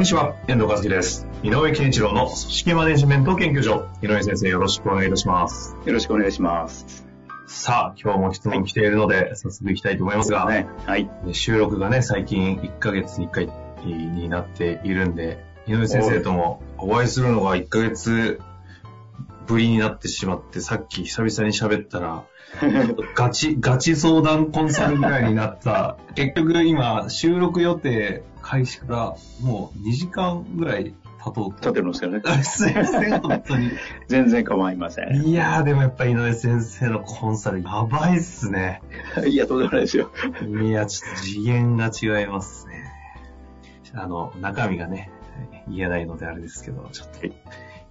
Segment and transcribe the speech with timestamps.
[0.00, 1.26] こんにちは、遠藤和樹です。
[1.42, 3.86] 井上健一郎の組織マネジメント研究所。
[4.00, 5.76] 井上先生、よろしくお願いいたします。
[5.84, 7.06] よろしくお願いします。
[7.46, 11.10] さあ、今日も質問来ているので、早速いきたいと思いますが、ね、はい。
[11.26, 13.52] で収録がね、最近1ヶ月に1回
[13.84, 18.40] になっているんで、井上先生ともお会いするのが1ヶ月
[19.46, 22.24] ぶりになってしまって、さっき久々に喋ったら、
[23.14, 25.96] ガチ、ガチ相談コンサルぐらいになった。
[26.14, 32.20] 結局今、収録予定開始からもう2時間ぐらい経とう立てるんですよね。
[32.24, 33.70] あ すいません、本当に。
[34.08, 35.26] 全然構いません。
[35.26, 38.82] いやー、でもやっぱ井上先生のコンサル、やばいっすね。
[39.26, 40.10] いや、とんでもないですよ。
[40.42, 42.90] いや、ちょっと次元が違いますね。
[43.94, 45.10] あの、中身がね、
[45.68, 47.18] 言えないのであれですけど、ちょっと、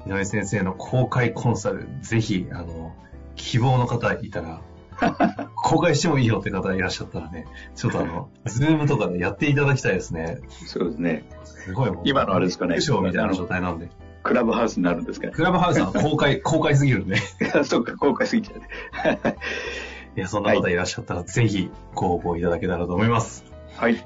[0.09, 2.95] 井上先生の公開コンサル、ぜひ、あの、
[3.35, 4.61] 希望の方いたら、
[5.55, 10.39] 公開してもいいよって方いらっしゃったらね、ちょっとあの、ズームとかでやっていただきたいですね。
[10.65, 11.23] そうですね。
[11.45, 12.03] すごいもう。
[12.05, 13.89] 今のあれですかね副賞みたいな状態なんで。
[14.23, 15.33] クラブハウスになるんですかね。
[15.33, 17.17] クラブハウスは公開、 公開すぎるんで。
[17.63, 19.37] そっか、公開すぎちゃうね。
[20.17, 23.45] いや、そんな方いらっしゃったら、ぜひご応募いただけたらと思います。
[23.75, 24.05] はい。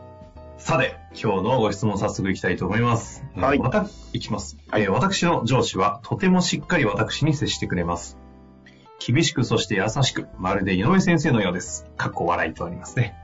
[0.57, 3.25] さて、今日のご質問早速いきたいと思います。
[3.35, 8.17] はいえーわたいきます、はいえー私の上司はとてもしっかり私に接してくれます。
[9.05, 11.85] 厳しくそして優しく、まるで井上先生のようです。
[11.97, 13.15] かっこ笑いとありますね。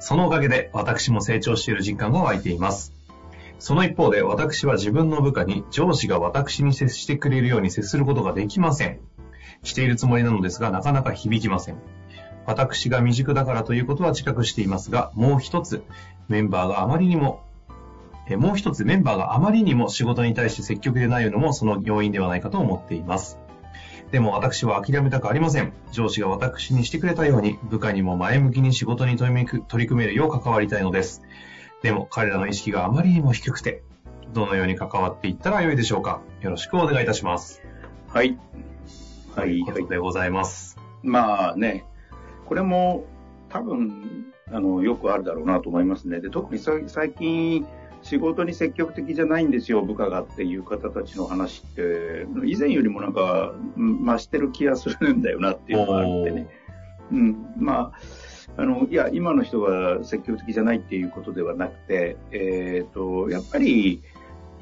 [0.00, 2.92] そのおかげで私も成長している実感が湧いています。
[3.60, 8.98] その一方で私は自分の部下に上司が私に接してくれるように接することができません。
[9.62, 11.76] しているつもりなのですが、なかなか響きません。
[12.46, 15.82] 私が未熟だからということは自覚していますが、もう一つ、
[16.28, 17.42] メンバーがあまりにも、
[18.28, 23.38] えもう一つメンバーがあまりにも仕事に対して積極でないのもその要因ではないかと思っています。
[24.12, 25.72] でも私は諦めたくありません。
[25.90, 29.32] 上司が私にしてくれたように、部下にも前向きに仕事に取
[29.76, 31.22] り組めるよう関わりたいのです。
[31.82, 33.82] でも彼らの意識があまりにも低くて、
[34.32, 36.20] どのように関わっていったらよいでしょうか。
[36.42, 37.62] よろしくお願いいたします。
[38.08, 38.38] はい。
[39.34, 39.48] はい。
[39.48, 40.76] というこはいとでございます。
[41.02, 41.84] まあね、
[42.46, 43.04] これも
[43.48, 46.20] 多分、あの、よくあるだろうなと思いますね。
[46.20, 47.66] で、特にさ最近、
[48.02, 56.48] 仕事に積極的じゃないんですよ、部下がっていう方たちの話って、以前よりもなんか、うん増してる気がするんだよなっていうのがあってね。
[57.12, 57.92] うん、ま
[58.56, 64.02] あ、あの、いや、今の人が積極的じゃないっていうことではなくて、えっ、と、やっぱり、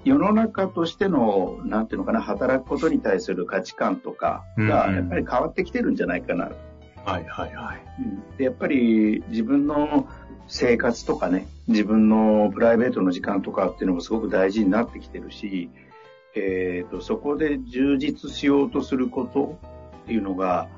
[0.05, 6.51] 世の中としての、なんていうのかな、働くことに対する価値観とかが、うんやっぱり変わってきてるんじゃないかな。
[7.05, 7.83] はいはいはい。
[8.39, 10.09] でやっぱり自分の
[10.49, 15.71] 生活とかね、自分のプライベートの時間とかっていうのもすごく大事になってきてるし、
[16.35, 19.59] えっ、と、そこで充実しようとすること
[20.05, 20.69] っていうのが、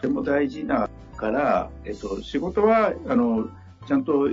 [0.00, 3.48] とても大事だから、えっ、と、仕事は、あの、
[3.86, 4.28] ちゃんと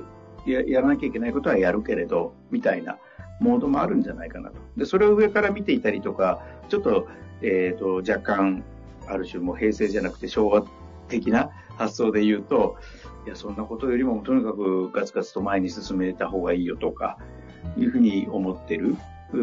[0.46, 2.98] ややらなきゃいけないことはやるけれど、みたいな
[3.40, 4.56] モードもあるんじゃないかなと。
[4.78, 7.08] で、それを上から見ていたりとか、ちょっと、
[7.42, 8.64] えっ、と、若干、
[9.08, 10.66] ある種もう平成じゃなくて昭和
[11.10, 12.78] 的な発想で言うと、
[13.26, 17.18] いや、そんなことよりもとにかくガツガツと前に進めた方がいいよとか、
[17.78, 18.96] いうふうに思ってる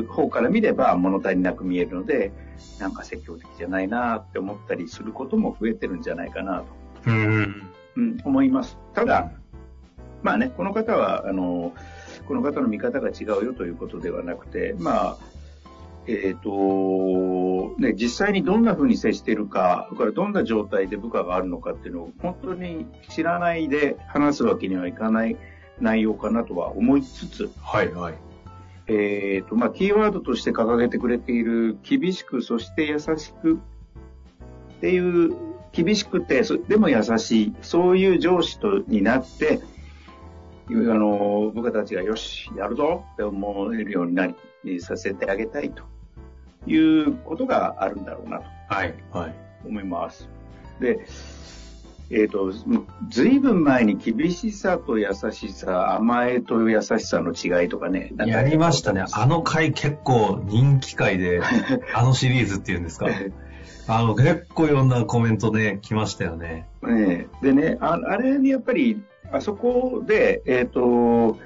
[0.09, 2.33] 方から見れば物足りなく見えるので、
[2.79, 6.67] なんか積極的じゃないなって思ったりすることも増えてるんじゃないかなと、
[7.07, 7.63] うん。
[7.97, 8.79] うん、思います。
[8.95, 9.31] ただ、
[10.23, 11.73] まあね、この方は、あの、
[12.27, 15.19] この方の見方が違うよということではなくて、まあ、
[16.09, 25.37] えっ、と、ね、実際にどんな風に接しているか、それからどんな状態で部下があるのかっていうのを本当に知らないで話すわけにはいかない
[25.81, 28.15] 内容かなとは思いつつ、はいはい。
[28.87, 33.59] えっ、と、まあ、キーワードとして掲げてくれている、厳しく、そして優しくっ
[34.81, 35.35] ていう、
[35.73, 39.61] 厳しくて、そでも優しい、そういう上司とになって、
[40.69, 44.29] あの、部下たちがよし、やるぞって思えるようにな
[44.65, 45.96] り、させてあげたいと
[46.67, 49.35] いうことがあるんだろうなとはいはい。
[49.65, 50.29] 思います。
[50.81, 51.07] で、
[52.11, 52.53] えっ、と、
[53.11, 58.13] ずいぶん前に厳しさと優しさ、甘えと優しさの違いとかね。
[58.17, 59.05] かやりましたね。
[59.13, 61.41] あの回結構人気回で、
[61.95, 63.09] あのシリーズっていうんですか。
[63.89, 66.69] あの、結構いろんなコメントで来ましたよね。
[66.83, 69.03] ねでね、ああれにやっぱり、
[69.33, 71.37] あそこで、えっ、と、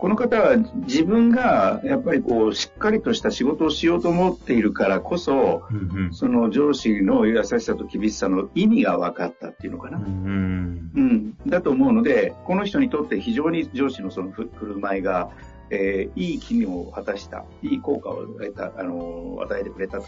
[0.00, 0.56] この方は
[0.86, 6.14] 自分がやっぱりこうしっかりとした仕事をしようと思っているからこそ、うんうん。
[6.14, 9.98] その上司の優しさと厳しさの意味が分かったっていうのかな。
[9.98, 15.30] うんうん、だと思うので、この人にとって非常に上司のそのふ振る舞いが、
[15.68, 20.06] えーいい機能を果たした、いい効果を得た、あのー与えてくれたと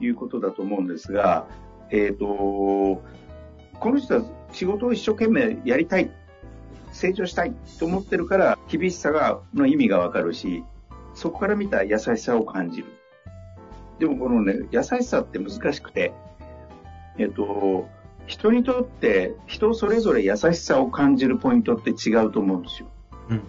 [0.00, 1.46] いうことだと思うんですが、
[1.90, 3.02] えっ、と、こ
[3.84, 6.10] の人は仕事を一生懸命やりたい、
[6.94, 10.64] 成長したいと思ってるから、厳しさが、の意味がわかるし、
[11.14, 12.86] そこから見た優しさを感じる。
[13.98, 16.12] でもこのね、優しさって難しくて、
[17.18, 17.88] えっ、と、
[18.26, 22.88] 人にとって人それぞれ優しさを感じるポイントって違うと思うんですよ。
[23.28, 23.42] うん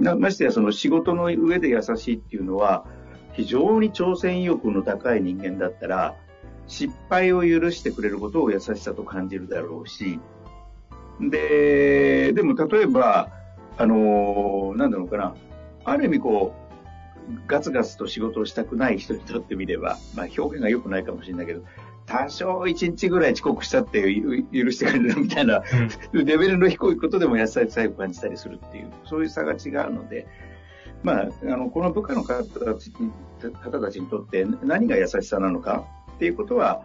[0.00, 2.86] なましてやその仕事の上で優しいっていうのは
[3.32, 6.14] 非常に挑戦意欲の高い人間だったら
[6.66, 10.18] 失敗を許してくれることを優しさと感じるだろうし
[11.20, 13.30] ででも例えば
[13.78, 15.34] あのなんだろうかな
[15.84, 16.62] ある意味こう
[17.46, 21.62] ガツガツと仕事をしたくない人にとってみれば、まあ、表現が良くないかもしれないけど
[22.06, 25.62] 多少一日ぐらい遅刻したってゆ許してくれるみたいな
[26.12, 30.26] レベルの低いことでも優しさを感じたりするっていう、そういう差が違うので、
[31.02, 33.10] まあ、あの、この部下の方たちに
[33.52, 35.86] 方たちにとって何が優しさなのか
[36.16, 36.82] っていうことは、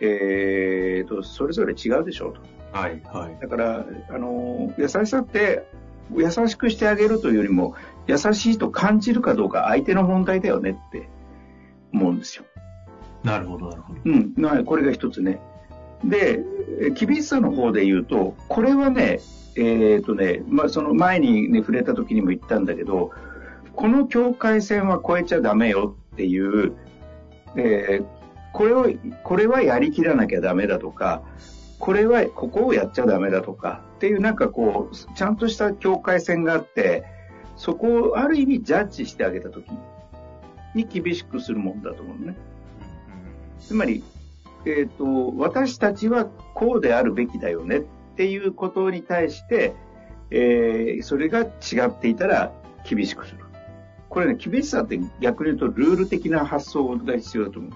[0.00, 2.40] えーと、それぞれ違うでしょうと。
[2.72, 3.38] はい、はい。
[3.40, 5.66] だから、あの、優しさって、
[6.16, 7.74] 優しくしてあげるというよりも、
[8.06, 11.08] 優しいと感じるかどうか相手の問題だよねって
[11.92, 12.44] 思うんですよ。
[13.22, 14.00] なるほど、なるほど。
[14.04, 15.40] うん、なこれが一つね。
[16.04, 16.40] で、
[16.80, 19.20] え厳しさの方で言うと、これはね、
[19.56, 23.10] えっ、とね、まあ、その前にね、触れた時にも言ったんだけど、
[23.74, 26.74] この境界線は越えちゃダメよっていう、
[27.56, 28.18] えー
[28.52, 28.86] これを、
[29.22, 31.22] これはやりきらなきゃダメだとか、
[31.78, 37.04] これは、ここをやっちゃダメだとか、っていうなんかこう、ちゃんとした境界線があって、
[37.56, 39.68] そこをある意味ジャッジしてあげた時
[40.74, 42.36] に厳しくするもんだと思うね。
[43.60, 44.04] つまり、
[44.64, 47.82] えっ、と、私たちはこうであるべきだよねっ
[48.16, 49.74] ていうことに対して、
[50.30, 52.52] えーそれが違っていたら
[52.84, 53.44] 厳しくする。
[54.08, 57.72] これね、厳しさって逆に言うとルール的な発想が必要だと思う。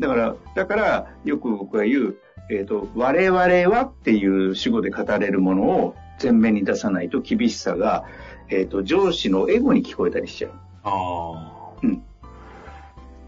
[0.00, 2.16] だから、だから、よく僕が言う、
[2.50, 8.04] えっ、と、我々はっていう主語で語れるものを前面に出さないと厳しさが、
[8.48, 10.52] えっ、と、上司のエゴに聞こえたりしちゃう。
[10.84, 11.70] あ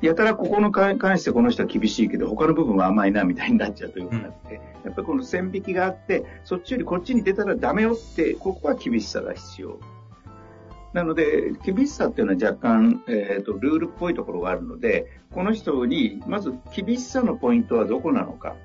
[0.03, 9.81] やたらここの関関してこの人は厳しいけど他の部分は甘いなみたいになっちゃうというかなって、やっぱりこの線引きがあってそっちよりこっちに出たらダメよってここは厳しさが必要。
[10.93, 18.57] なので厳しさっていうのは若干、えー、とルールっぽいところがあるのでこの人にまず厳しさのポイントはどこなのか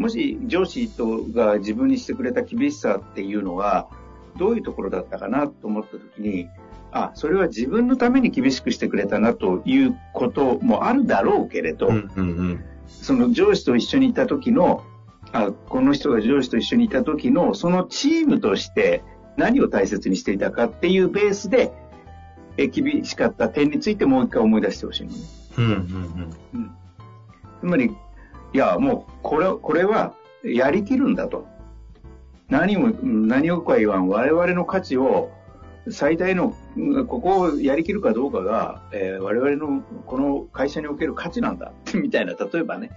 [0.00, 3.88] もし上司とが自分にしてくれた厳しさっていうのは
[4.38, 6.48] どういうところだったかなと思った時に
[6.92, 11.94] あ、それは自分のために厳しくしてくれたなということもあるだろうけれど、あ。
[11.94, 12.24] うん、うん、う
[12.54, 12.64] ん。
[12.86, 14.82] その上司と一緒にいた時の、
[15.32, 19.04] あ、この人が上司と一緒にいた時の、そのチームとして
[19.36, 21.72] 何を大切にしていたかっていうベースで、
[22.56, 25.16] え厳しかった点についてもう一回思い出してほしいのね。
[25.58, 26.70] うん、うん、うん。
[27.60, 27.90] つまり、
[28.52, 31.46] いや、もう、これ、これは、やりきるんだと。
[32.48, 35.30] 何も、何をか言わん、我々の価値を、
[35.88, 42.90] 最大の、うんここをやりきるかどうかが、えー我々のこの会社における価値なんだ、 みたいな、例えばね、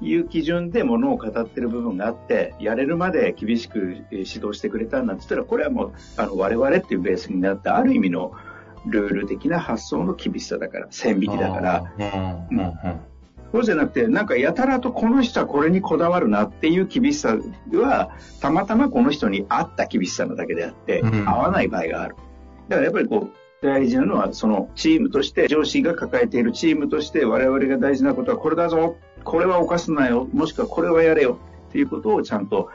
[0.00, 3.78] いう基準でものを語ってる部分があって、やれるまで厳しく
[4.10, 8.32] えー指導してくれたんなんて言ったら、これはもう、あの、我々っていうベースになった、ある意味の
[8.86, 12.74] ルール的な発想の厳しさだから、線引きだから、あーうん、うん、
[13.52, 17.36] そうじゃなくて、なんかやたらとこの人はこれにこだわるなっていう厳しさ
[17.72, 18.10] は、
[18.40, 22.16] たまたまこの人に合った厳しさなだけであって、うん合わない場合がある。
[22.68, 31.38] だからやっぱりこう、大事なのは、そのチームとして、上司が抱えているチームとして、我々が大事なことはこれだぞ、これは犯すなよ、もしくはこれはやれよ
[31.68, 32.68] っていうことをちゃんと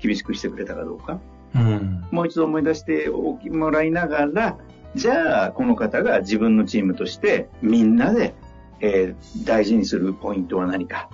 [0.00, 1.20] 厳しくしてくれたかどうか。
[1.54, 2.04] うん。
[2.10, 4.56] もう一度思い出しておきもらいながら、
[4.94, 8.34] じゃあ、この方が自分のチームとして、みんなで、
[8.80, 11.08] えー大事にするポイントは何か。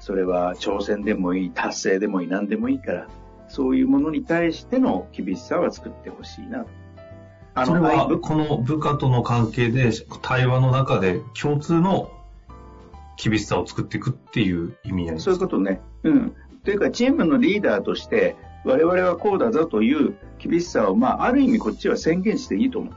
[0.00, 3.08] それは挑戦でもいい、達成でもいい、何でもいいから、
[3.48, 6.64] そういうものに対しての厳しさは作ってほしいな。
[7.54, 9.90] あそれは、部この部下との関係で、
[10.22, 12.10] 対話の中で共通の
[13.22, 15.80] 厳しさを作っていくっていう意味合いですそういうことね。
[16.04, 16.34] うん。
[16.64, 22.94] というか、チームのリーダーとして、我々はこうだぞという厳しさを、まあ、ある意味こっちは宣言していいと思う。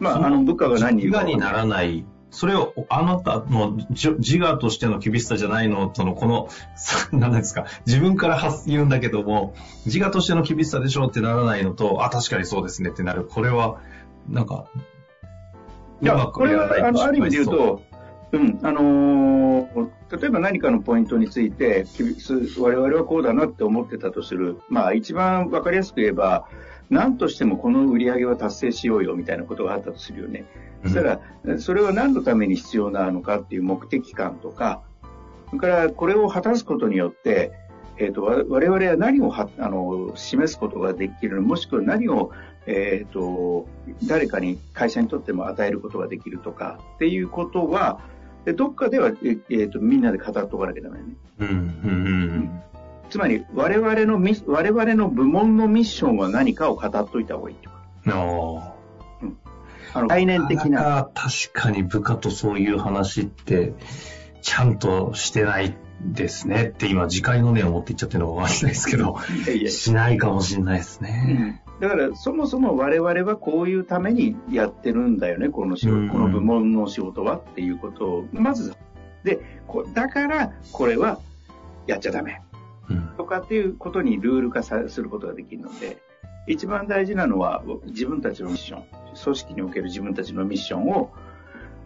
[0.00, 2.04] まあ、あの、部下が何自我にならない
[2.34, 6.48] それをあなたのじ自我としての厳しさじゃないのとのこの、
[7.16, 9.54] 何ですか、自分から発言うんだけども、
[9.86, 13.24] 自我としての厳しさでしょうってならないのと、あ、確かにそうですねってなる。
[13.24, 13.78] これは、
[14.28, 14.66] なんか、
[16.02, 17.82] いや、これは、あの、ある意味で言うと、
[18.32, 21.86] うん、あのー、例えば何かのポイントについて、
[22.58, 24.58] 我々はこうだなって思ってたとする。
[24.68, 26.48] まあ、一番わかりやすく言えば、
[26.90, 30.44] 何としてもこの売り上げは達成しようよみたいなことがあったとするよね。
[30.82, 31.20] そしたら、
[31.58, 34.82] それは何のために必要なのかっていう目的感とか、
[35.48, 37.52] それからこれを果たすことによって、
[37.96, 42.32] えっ、ー、と、我々は何をはあの示すことができるもしくは何を、
[42.66, 43.68] えっ、ー、と、
[44.06, 48.00] 誰かに会社にとっても与えることができるとかっていうことは、
[48.56, 51.04] どっかでは、えっ、ー、ー、とみんなで語っておかなきゃダメね。
[51.38, 51.58] うんうんう
[52.40, 52.62] ん
[53.10, 58.74] つまり我々のミ我々の部門のミッションは何かを語っといた方がいいとか。
[59.96, 61.08] あの概念的な。
[61.14, 63.74] 確かに部下とそういう話って、
[64.42, 71.60] ちゃんとしてないですねって今、次回の念を持っていっちゃってるのかわかんないですけど、いやいやしないかもしれないですね。
[71.78, 78.74] うん、だから、そもそも我々はこういうためにやってるんだよね、この仕事、この部門の仕事はっていうことを、まず、
[79.22, 79.40] で、
[79.94, 81.20] だから、これは
[81.86, 82.42] やっちゃダメ。
[82.90, 85.98] うん、とかっていうことにルール化することができるので、
[86.46, 88.84] 一番大事なのは自分たちのミッション、
[89.22, 91.12] 組織における自分たちのミッションを、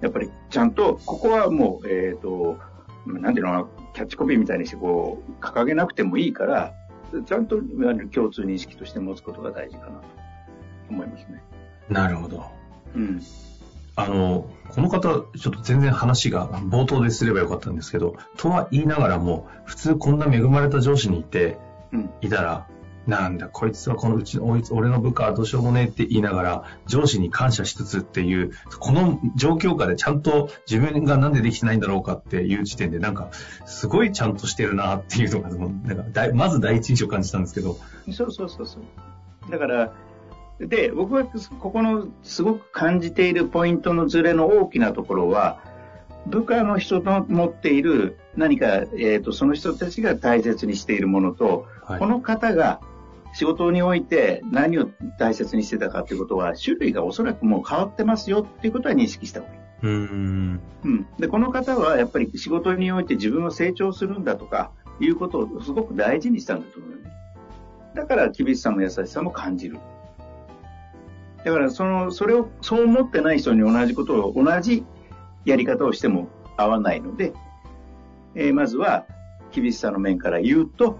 [0.00, 2.58] やっぱりちゃんと、ここはもう、えっ、ー、と、
[3.06, 6.74] なんていうのかな、キャッチコピーみたいにしてこう、掲げなくてもいいから、
[7.24, 7.56] ちゃんと
[8.12, 10.04] 共通認識として持つことが大事かなと
[10.90, 11.42] 思いますね。
[11.88, 12.44] なるほど。
[12.94, 13.20] うん。
[13.98, 21.58] あの、この方、ちょっと全然話が冒頭ですればよかったんですけど、とは言いながらも、普通こんな恵まれた上司にいて、
[21.92, 22.68] うん、いたら、
[23.08, 33.30] なんだ、こいつはこのうち、俺の部下はどうしようもねって言いながら、上司に感謝しつつっていう、この状況下でちゃんと自分がなんでできてないんだろうかっていう時点で、なんか、
[33.66, 37.78] すごいちゃんとしてるなっていうのが、なんかまず第一印象感じたんですけど。
[38.12, 39.50] そうそうそうそう。
[39.50, 39.92] だから、
[40.60, 45.60] で、僕はここのすごく感じているポイントのズレの大きなところは、
[46.26, 52.80] 部下の人の持っている何か、えっ、ー、と、その人たちが大切にしているものと、はい、この方が
[53.34, 54.88] 仕事において何を
[55.18, 59.58] 大切にしてたかということは、種類がおそらくもう変わってますよっていうことは認識した方がいい。
[59.80, 67.12] うんうん、でこの方はやっぱり仕事において自分は成長するんだとかいうことをすごく大事にしたんだと思うよね。
[67.94, 69.78] だから厳しさも優しさも感じる。
[71.44, 74.84] だからその、それを、そう思ってない人に同じことを、同じ
[75.44, 77.32] やり方をしても合わないので、
[78.34, 79.06] えー、まずは
[79.52, 80.98] 厳しさの面から言うと、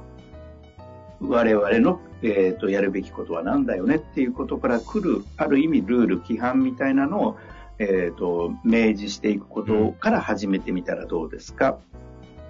[1.21, 7.37] 我々のえーと、やるべきことは何だよねっていうことから来るある意味ルール規範みたいなのを、
[7.79, 11.79] えーと、明示していくことから始めてみたらどうですか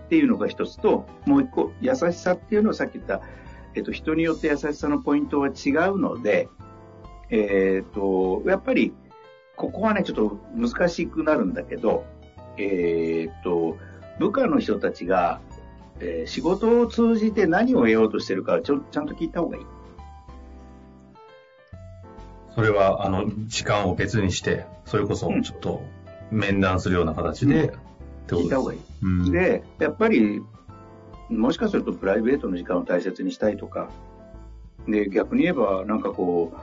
[0.07, 3.21] っていうのが一つともう一個優しさっていうのはさっき言った、
[3.75, 6.49] えーと、人によって優しさのポイントは違うので、
[7.31, 8.95] えー、とやっぱり
[9.57, 12.05] ここはねちょっと難しくなるんだけど、
[12.57, 13.77] えー、と
[14.19, 15.41] 部下の人たちが
[16.01, 19.67] えー、仕事を通じて何を得ようとしてるかちょちゃんと聞いた方がいい。
[22.55, 25.83] それは、あの、時間を別にして、それこそちょっと
[26.33, 27.73] 面談するような形で、
[28.31, 28.81] うん、聞いた方がいい。
[29.03, 30.43] うん、で、やっぱり、
[31.29, 33.91] もしかするとプライベートの時間を大切にしたいとか、
[34.89, 36.57] で、逆に言えば、なんかこう、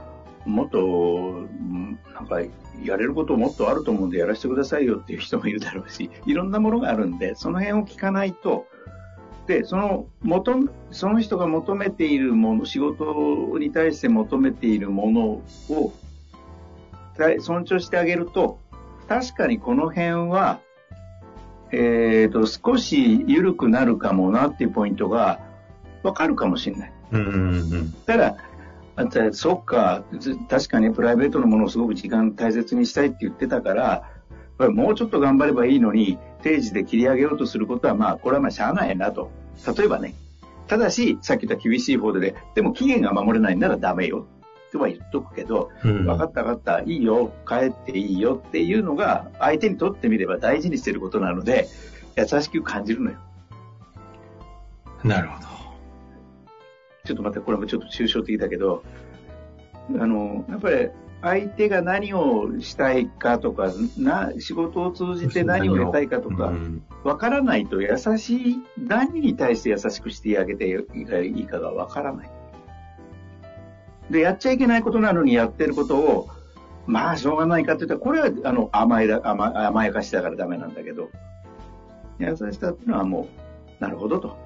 [0.46, 1.46] もっと、
[2.14, 2.40] なんか、
[2.84, 8.66] やれることもっとあると思うんでやらせてくださいよっていう人もいるだろうし、いろんなものがあるんで、その辺を聞かないと、
[9.46, 15.22] で、その、求その人が求めているもの、仕事に対して求めているもの
[15.74, 15.92] を
[17.40, 18.58] 尊重してあげると、
[19.08, 20.60] 確かにこの辺は、
[21.72, 25.40] えっ、ー、と、少し緩くなるかもなっていうポイントが
[26.02, 26.92] わかるかもしれない。
[27.12, 28.36] うんうんうん、ただ、
[28.96, 30.04] あそっか、
[30.48, 34.10] 確かにプライベートのものをすごく時間大切にしたいって言ってたから、
[34.70, 39.30] もうちょっと頑張ればいいのに、定時で切り上げようとすることは、まあ、これはまあ、しゃあないなと。
[39.76, 40.14] 例えばね。
[40.66, 44.26] ただし、さっき言った厳しい方で、でも期限が守れないならダメよ。
[44.72, 51.68] とは言っとくけど、うん、分かった分かった、いいよ、帰っていいよっていうのが、相手にとってみれば大事にしてることなので、
[52.16, 53.18] 優しく感じるのよ。
[55.04, 55.65] なるほど。
[57.06, 58.82] ちょっと待って、これもちょっと抽象的だけど、
[59.98, 60.90] あの、やっぱり
[61.22, 66.52] 相手が何をしたいかとか、な仕事を通じて何を得たいかとか、
[67.04, 72.30] わからないと優しい、何に対して優しくしてあげていいかがわからない。
[74.10, 76.28] で、やっちゃいけないことなのにやってることを、
[76.86, 81.10] まあ、しょうがないかって言ったら、これは、あの、甘えだ、甘甘やかしだからダメなんだけど、
[82.18, 83.28] 優しさっていうのはも
[83.80, 84.45] う、なるほどと。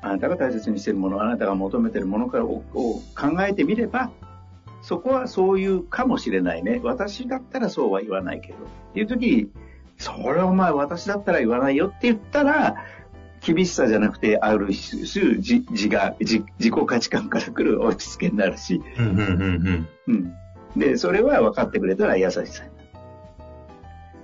[0.00, 3.02] あなたが大切にしているもの、あなたが求めているものからを考
[3.40, 4.10] えてみれば、
[4.82, 6.80] そこはそういうかもしれないね。
[6.82, 8.54] 私だったらそうは言わないけど。
[8.54, 8.58] っ
[8.94, 9.48] ていう時に、
[9.96, 12.76] それお前私だったら言わないよって言ったら、
[13.40, 18.80] 厳しさじゃなくて、ある種、自自が自自己価値観から来る落ち着けになるし。
[18.98, 19.34] うんうんうんう
[19.70, 19.88] ん。
[20.06, 20.34] うん。
[20.76, 22.70] で、それは分かってくれたら優しさになる。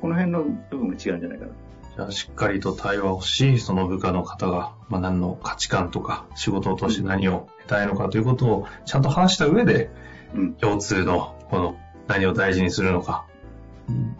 [0.00, 1.52] この辺の部分が違うんじゃないかな。
[1.96, 9.90] じゃあ、しっかりと対話をし、その部下の方が、まあ、何の価値観とか、仕事を通して何を得たいのかということをちゃんと話した上で、
[10.34, 10.54] うん。
[10.54, 11.76] 共通の、この、
[12.08, 13.26] 何を大事にするのか、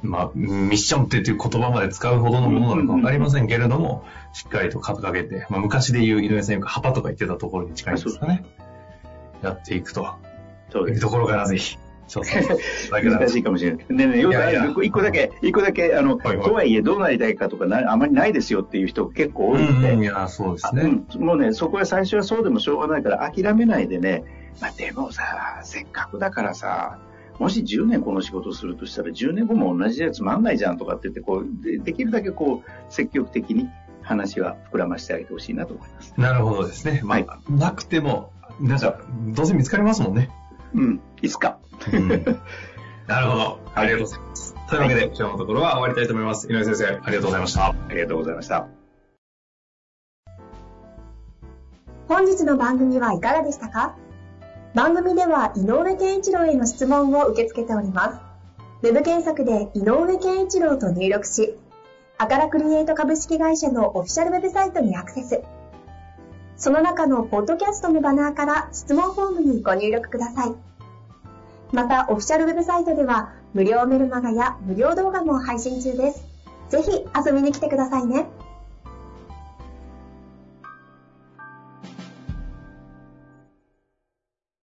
[0.02, 8.44] まあ、ミッションっていう言葉まで使うほどのものなのかわかりませんけれども、しっかりと掲げて、まあ、昔で言う井上さんよく旗とか言ってたところに近いんですかね。
[9.42, 10.14] やっていくと
[10.70, 10.88] そう。
[10.90, 11.78] いうところからぜひ、
[12.08, 12.54] 調査して
[12.86, 13.78] いただけたら難しいかもしれない。
[13.78, 20.82] ねえねえ、よく一個だけ、一個だけ、あの、はいはいとはいえどうなりたいかとかな、あまりないですよっていう人結構多いんで、うんうん、いや、そうですね。
[20.82, 24.24] うん、もうね、そこは最初はそうでもしょうがないから諦めないでね、
[24.60, 26.98] まあ、でもさ、せっかくだからさ、
[27.38, 33.68] もし10年この仕事するとしたら10年後も同じでつまんないじゃんとかって言ってこうで、できるだけこう積極的に
[34.02, 36.14] 話は膨らましてあげてほしいなと思います。
[36.16, 37.00] なるほどですね。
[37.02, 38.30] まあ、はいなくても、
[38.60, 39.00] なんか、
[39.34, 40.30] どうせ見つかりますもんね。
[40.74, 41.58] うん、いつか？
[41.92, 42.08] うん
[43.06, 43.58] なるほど。
[43.74, 44.54] ありがとうございます。
[44.68, 46.50] というわけで、今日のところは終わりたいと思います。
[46.50, 47.66] 井上先生、ありがとうございました。
[47.66, 48.66] ありがとうございました。
[52.08, 53.96] 本日の番組はいかがでしたか？
[54.74, 58.12] 番組では井上健一郎への質問を受け付けておりま
[58.82, 58.86] す。
[58.86, 61.58] ウェブ検索で井上健一郎と入力し、
[62.18, 65.42] アカラクリエイト株式会社のオフィシャルウェブサイトにアクセス。
[66.56, 70.54] その中のポッドキャストのバナーから質問フォームにご入力ください。
[71.74, 76.24] また、オフィシャルウェブサイトでは無料メルマガや無料動画も配信中です。
[76.68, 78.26] ぜひ遊びに来てくださいね。